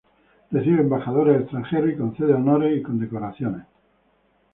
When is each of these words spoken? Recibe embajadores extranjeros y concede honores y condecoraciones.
Recibe 0.49 0.81
embajadores 0.81 1.39
extranjeros 1.41 1.91
y 1.93 1.95
concede 1.95 2.33
honores 2.33 2.75
y 2.75 2.81
condecoraciones. 2.81 3.67